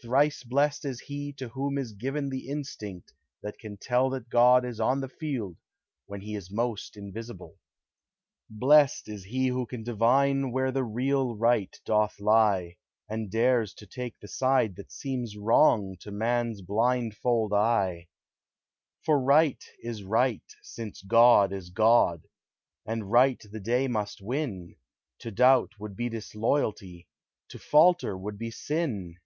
[0.00, 4.64] Thrice blest is he to whom is given The instinct that can tell That God
[4.64, 5.56] is on the field
[6.06, 7.58] when he Is most invisible.
[8.48, 12.76] Blest, is he who can divine Where the real right doth lie,
[13.08, 18.06] And dares to take the side that seems Wrong to man's blindfold eye.
[19.04, 22.28] For right is right, since God is God;
[22.86, 24.76] And right the day must win;
[25.18, 27.08] To doubt would be disloyalty,
[27.48, 29.16] To falter would be sin